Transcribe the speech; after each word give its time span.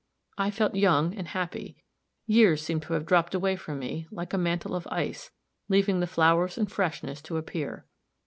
I 0.35 0.49
felt 0.49 0.73
young 0.73 1.13
and 1.13 1.27
happy 1.27 1.83
years 2.25 2.63
seemed 2.63 2.81
to 2.81 2.93
have 2.93 3.05
dropped 3.05 3.35
away 3.35 3.55
from 3.55 3.77
me, 3.77 4.07
like 4.09 4.33
a 4.33 4.37
mantle 4.39 4.73
of 4.75 4.87
ice, 4.89 5.29
leaving 5.69 5.99
the 5.99 6.07
flowers 6.07 6.57
and 6.57 6.71
freshness 6.71 7.21
to 7.21 7.37
appear. 7.37 7.85